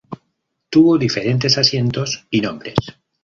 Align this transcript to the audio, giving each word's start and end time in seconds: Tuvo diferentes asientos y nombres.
Tuvo 0.71 0.97
diferentes 0.97 1.59
asientos 1.59 2.25
y 2.31 2.41
nombres. 2.41 2.73